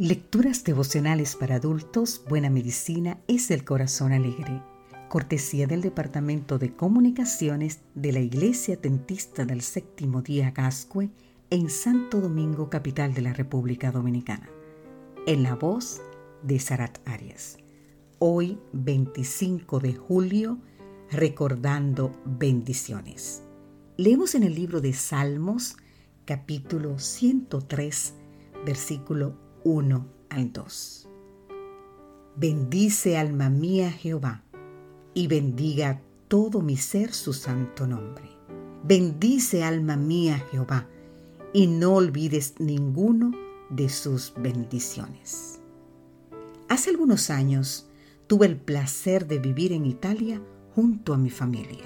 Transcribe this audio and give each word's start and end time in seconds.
Lecturas 0.00 0.62
devocionales 0.62 1.34
para 1.34 1.56
adultos, 1.56 2.22
Buena 2.28 2.50
Medicina 2.50 3.18
es 3.26 3.50
el 3.50 3.64
Corazón 3.64 4.12
Alegre. 4.12 4.62
Cortesía 5.08 5.66
del 5.66 5.80
Departamento 5.80 6.56
de 6.60 6.72
Comunicaciones 6.72 7.80
de 7.96 8.12
la 8.12 8.20
Iglesia 8.20 8.80
Tentista 8.80 9.44
del 9.44 9.60
Séptimo 9.60 10.22
Día 10.22 10.52
Gascue 10.52 11.10
en 11.50 11.68
Santo 11.68 12.20
Domingo, 12.20 12.70
capital 12.70 13.12
de 13.12 13.22
la 13.22 13.32
República 13.32 13.90
Dominicana. 13.90 14.48
En 15.26 15.42
la 15.42 15.56
voz 15.56 16.00
de 16.44 16.60
Sarat 16.60 17.00
Arias. 17.04 17.58
Hoy, 18.20 18.60
25 18.74 19.80
de 19.80 19.94
julio, 19.94 20.58
recordando 21.10 22.12
bendiciones. 22.24 23.42
Leemos 23.96 24.36
en 24.36 24.44
el 24.44 24.54
libro 24.54 24.80
de 24.80 24.92
Salmos, 24.92 25.76
capítulo 26.24 27.00
103, 27.00 28.14
versículo 28.64 29.47
1 29.64 30.06
al 30.30 30.52
2. 30.52 31.08
Bendice 32.36 33.16
alma 33.16 33.50
mía 33.50 33.90
Jehová, 33.90 34.44
y 35.14 35.26
bendiga 35.26 36.00
todo 36.28 36.60
mi 36.60 36.76
ser 36.76 37.12
su 37.12 37.32
santo 37.32 37.86
nombre. 37.86 38.28
Bendice 38.84 39.64
alma 39.64 39.96
mía 39.96 40.44
Jehová, 40.50 40.86
y 41.52 41.66
no 41.66 41.94
olvides 41.94 42.54
ninguno 42.58 43.32
de 43.70 43.88
sus 43.88 44.32
bendiciones. 44.36 45.58
Hace 46.68 46.90
algunos 46.90 47.30
años 47.30 47.88
tuve 48.26 48.46
el 48.46 48.56
placer 48.56 49.26
de 49.26 49.38
vivir 49.38 49.72
en 49.72 49.86
Italia 49.86 50.40
junto 50.74 51.14
a 51.14 51.18
mi 51.18 51.30
familia. 51.30 51.84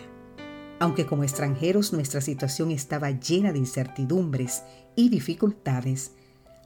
Aunque 0.80 1.06
como 1.06 1.23
extranjeros 1.23 1.92
nuestra 1.92 2.20
situación 2.20 2.73
estaba 2.73 3.11
llena 3.11 3.52
de 3.52 3.59
incertidumbres 3.61 4.64
y 4.97 5.09
dificultades, 5.09 6.12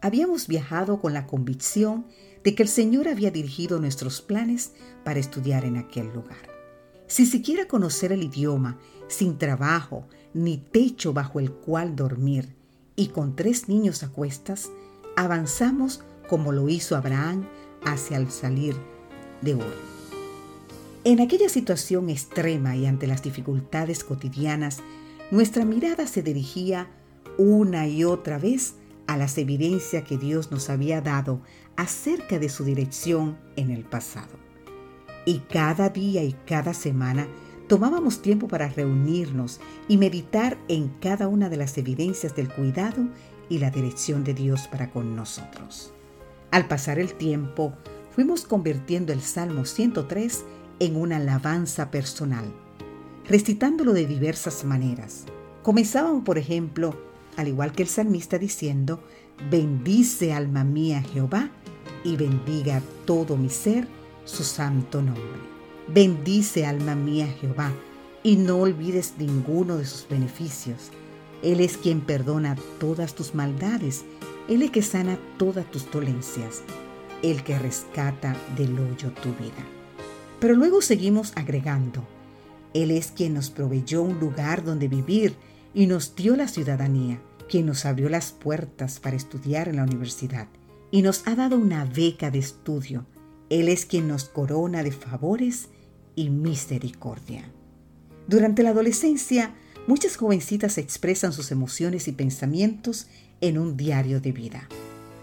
habíamos 0.01 0.47
viajado 0.47 1.01
con 1.01 1.13
la 1.13 1.27
convicción 1.27 2.07
de 2.45 2.55
que 2.55 2.63
el 2.63 2.69
Señor 2.69 3.09
había 3.09 3.31
dirigido 3.31 3.81
nuestros 3.81 4.23
planes 4.23 4.73
para 5.05 5.19
estudiar 5.19 5.65
en 5.65 5.77
aquel 5.77 6.13
lugar. 6.13 6.49
Sin 7.07 7.27
siquiera 7.27 7.67
conocer 7.67 8.13
el 8.13 8.23
idioma, 8.23 8.79
sin 9.09 9.39
trabajo, 9.39 10.07
ni 10.35 10.59
techo 10.59 11.13
bajo 11.13 11.41
el 11.41 11.53
cual 11.53 11.97
dormir, 11.97 12.55
y 12.95 13.09
con 13.09 13.37
tres 13.37 13.69
niños 13.69 14.03
a 14.03 14.09
cuestas, 14.09 14.71
avanzamos 15.17 16.03
como 16.29 16.53
lo 16.53 16.69
hizo 16.69 16.97
Abraham 16.97 17.47
hacia 17.85 18.17
el 18.17 18.31
salir 18.31 18.77
de 19.43 19.55
Ur. 19.55 19.97
En 21.05 21.21
aquella 21.21 21.49
situación 21.49 22.11
extrema 22.11 22.75
y 22.77 22.87
ante 22.87 23.07
las 23.07 23.23
dificultades 23.23 24.03
cotidianas, 24.03 24.79
nuestra 25.31 25.65
mirada 25.65 26.07
se 26.07 26.23
dirigía 26.23 26.89
una 27.39 27.87
y 27.87 28.03
otra 28.05 28.39
vez 28.39 28.75
a 29.07 29.17
las 29.17 29.39
evidencias 29.39 30.05
que 30.05 30.19
Dios 30.19 30.51
nos 30.51 30.71
había 30.71 31.01
dado 31.01 31.41
acerca 31.77 32.39
de 32.39 32.49
su 32.49 32.65
dirección 32.65 33.39
en 33.57 33.71
el 33.71 33.85
pasado. 33.85 34.39
Y 35.25 35.41
cada 35.41 35.89
día 35.89 36.23
y 36.23 36.35
cada 36.47 36.75
semana 36.75 37.27
tomábamos 37.69 38.23
tiempo 38.23 38.49
para 38.49 38.69
reunirnos 38.69 39.61
y 39.89 39.97
meditar 39.97 40.57
en 40.69 40.89
cada 41.01 41.29
una 41.29 41.49
de 41.49 41.57
las 41.57 41.77
evidencias 41.79 42.35
del 42.37 42.49
cuidado 42.49 43.09
y 43.49 43.59
la 43.59 43.71
dirección 43.71 44.25
de 44.25 44.35
Dios 44.35 44.69
para 44.69 44.91
con 44.91 45.17
nosotros. 45.17 45.93
Al 46.51 46.69
pasar 46.69 46.99
el 46.99 47.15
tiempo, 47.15 47.75
fuimos 48.11 48.45
convirtiendo 48.47 49.13
el 49.13 49.21
Salmo 49.21 49.65
103 49.65 50.45
en 50.79 50.97
una 50.97 51.17
alabanza 51.17 51.91
personal, 51.91 52.45
recitándolo 53.29 53.93
de 53.93 54.07
diversas 54.07 54.65
maneras. 54.65 55.25
Comenzábamos, 55.63 56.23
por 56.25 56.39
ejemplo, 56.39 56.95
al 57.37 57.49
igual 57.49 57.73
que 57.73 57.83
el 57.83 57.89
salmista 57.89 58.39
diciendo, 58.39 59.01
bendice 59.51 60.33
alma 60.33 60.65
mía 60.65 61.03
Jehová 61.03 61.51
y 62.05 62.17
bendiga 62.17 62.83
todo 63.05 63.37
mi 63.37 63.51
ser 63.51 63.87
su 64.25 64.43
santo 64.43 65.03
nombre. 65.03 65.41
Bendice 65.89 66.67
alma 66.67 66.95
mía 66.95 67.27
Jehová 67.41 67.73
y 68.23 68.37
no 68.37 68.59
olvides 68.59 69.15
ninguno 69.19 69.77
de 69.77 69.85
sus 69.85 70.09
beneficios. 70.09 70.91
Él 71.43 71.61
es 71.61 71.77
quien 71.77 72.01
perdona 72.01 72.57
todas 72.81 73.15
tus 73.15 73.35
maldades, 73.35 74.05
Él 74.49 74.63
es 74.63 74.71
que 74.71 74.83
sana 74.83 75.19
todas 75.39 75.71
tus 75.71 75.91
dolencias, 75.91 76.63
el 77.23 77.45
que 77.45 77.59
rescata 77.59 78.35
del 78.57 78.79
hoyo 78.79 79.13
tu 79.23 79.29
vida. 79.35 79.65
Pero 80.41 80.55
luego 80.55 80.81
seguimos 80.81 81.33
agregando, 81.37 82.03
Él 82.75 82.91
es 82.91 83.13
quien 83.13 83.35
nos 83.35 83.51
proveyó 83.51 84.03
un 84.03 84.19
lugar 84.19 84.65
donde 84.65 84.89
vivir 84.89 85.37
y 85.77 85.87
nos 85.87 86.17
dio 86.17 86.37
la 86.37 86.49
ciudadanía, 86.49 87.21
quien 87.51 87.67
nos 87.67 87.85
abrió 87.85 88.09
las 88.09 88.33
puertas 88.33 88.99
para 88.99 89.15
estudiar 89.15 89.69
en 89.69 89.77
la 89.77 89.83
universidad 89.83 90.49
y 90.91 91.03
nos 91.03 91.29
ha 91.29 91.35
dado 91.35 91.59
una 91.59 91.85
beca 91.85 92.31
de 92.31 92.39
estudio. 92.39 93.05
Él 93.51 93.69
es 93.69 93.85
quien 93.85 94.09
nos 94.09 94.25
corona 94.25 94.83
de 94.83 94.91
favores 94.91 95.69
y 96.15 96.31
misericordia. 96.31 97.53
Durante 98.27 98.63
la 98.63 98.71
adolescencia, 98.71 99.55
muchas 99.87 100.17
jovencitas 100.17 100.79
expresan 100.79 101.35
sus 101.35 101.53
emociones 101.53 102.09
y 102.09 102.13
pensamientos 102.13 103.09
en 103.43 103.59
un 103.59 103.77
diario 103.77 104.19
de 104.23 104.33
vida. 104.33 104.71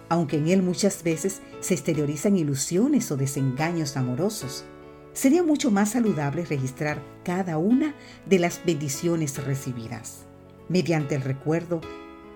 Aunque 0.08 0.38
en 0.38 0.50
él 0.50 0.62
muchas 0.62 1.02
veces 1.02 1.42
se 1.62 1.74
exteriorizan 1.74 2.38
ilusiones 2.38 3.10
o 3.10 3.18
desengaños 3.18 3.98
amorosos, 3.98 4.66
sería 5.14 5.42
mucho 5.42 5.72
más 5.72 5.94
saludable 5.94 6.46
registrar 6.46 7.02
cada 7.26 7.58
una 7.58 7.96
de 8.28 8.38
las 8.38 8.64
bendiciones 8.64 9.44
recibidas. 9.44 10.28
Mediante 10.70 11.16
el 11.16 11.22
recuerdo, 11.22 11.82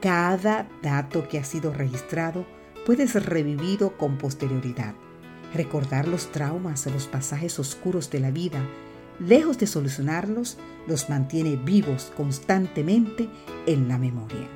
cada 0.01 0.67
dato 0.83 1.27
que 1.27 1.39
ha 1.39 1.43
sido 1.43 1.73
registrado 1.73 2.45
puede 2.85 3.07
ser 3.07 3.25
revivido 3.25 3.97
con 3.97 4.17
posterioridad. 4.17 4.93
Recordar 5.53 6.07
los 6.07 6.31
traumas 6.31 6.85
o 6.87 6.89
los 6.89 7.07
pasajes 7.07 7.57
oscuros 7.59 8.09
de 8.09 8.19
la 8.19 8.31
vida, 8.31 8.59
lejos 9.19 9.57
de 9.57 9.67
solucionarlos, 9.67 10.57
los 10.87 11.09
mantiene 11.09 11.55
vivos 11.55 12.11
constantemente 12.15 13.29
en 13.65 13.87
la 13.87 13.97
memoria. 13.97 14.47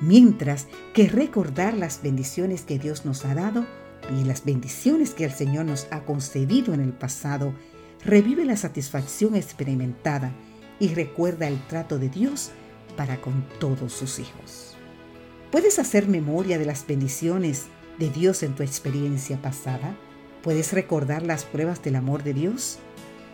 Mientras 0.00 0.66
que 0.92 1.08
recordar 1.08 1.74
las 1.74 2.02
bendiciones 2.02 2.62
que 2.62 2.78
Dios 2.78 3.06
nos 3.06 3.24
ha 3.24 3.34
dado 3.34 3.64
y 4.14 4.24
las 4.24 4.44
bendiciones 4.44 5.14
que 5.14 5.24
el 5.24 5.32
Señor 5.32 5.64
nos 5.64 5.86
ha 5.90 6.00
concedido 6.00 6.74
en 6.74 6.80
el 6.80 6.92
pasado, 6.92 7.54
revive 8.04 8.44
la 8.44 8.56
satisfacción 8.56 9.34
experimentada 9.36 10.32
y 10.78 10.88
recuerda 10.88 11.48
el 11.48 11.58
trato 11.66 11.98
de 11.98 12.10
Dios 12.10 12.50
para 12.96 13.20
con 13.20 13.44
todos 13.60 13.92
sus 13.92 14.18
hijos. 14.18 14.76
¿Puedes 15.50 15.78
hacer 15.78 16.08
memoria 16.08 16.58
de 16.58 16.66
las 16.66 16.86
bendiciones 16.86 17.66
de 17.98 18.10
Dios 18.10 18.42
en 18.42 18.54
tu 18.54 18.62
experiencia 18.62 19.40
pasada? 19.40 19.96
¿Puedes 20.42 20.72
recordar 20.72 21.22
las 21.22 21.44
pruebas 21.44 21.82
del 21.82 21.96
amor 21.96 22.22
de 22.22 22.34
Dios? 22.34 22.78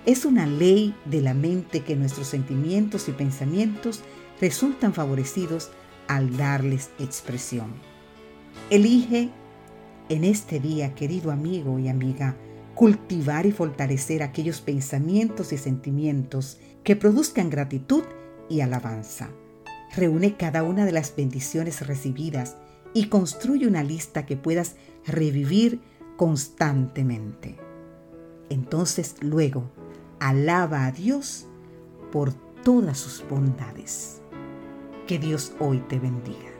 Es 0.05 0.25
una 0.25 0.47
ley 0.47 0.95
de 1.05 1.21
la 1.21 1.34
mente 1.34 1.83
que 1.83 1.97
nuestros 1.97 2.27
sentimientos 2.27 3.09
y 3.09 3.12
pensamientos 3.12 4.01
resultan 4.41 4.93
favorecidos 4.93 5.71
al 6.09 6.37
darles 6.37 6.91
expresión. 6.99 7.72
Elige 8.71 9.31
en 10.09 10.25
este 10.25 10.61
día, 10.61 10.95
querido 10.95 11.31
amigo 11.31 11.78
y 11.78 11.89
amiga, 11.89 12.37
cultivar 12.75 13.47
y 13.47 13.53
fortalecer 13.53 14.22
aquellos 14.22 14.61
pensamientos 14.61 15.53
y 15.53 15.59
sentimientos 15.59 16.59
que 16.84 16.97
produzcan 16.97 17.51
gratitud 17.51 18.03
y 18.49 18.61
alabanza. 18.61 19.31
Reúne 19.97 20.36
cada 20.36 20.62
una 20.62 20.84
de 20.84 20.92
las 20.92 21.14
bendiciones 21.14 21.86
recibidas 21.86 22.56
y 22.94 23.06
construye 23.08 23.66
una 23.66 23.82
lista 23.82 24.26
que 24.26 24.36
puedas 24.36 24.76
revivir 25.06 25.80
constantemente. 26.16 27.56
Entonces 28.48 29.16
luego, 29.20 29.70
alaba 30.20 30.86
a 30.86 30.92
Dios 30.92 31.47
por 32.10 32.32
todas 32.62 32.98
sus 32.98 33.25
bondades. 33.28 34.20
Que 35.06 35.19
Dios 35.19 35.53
hoy 35.58 35.78
te 35.88 35.98
bendiga. 35.98 36.52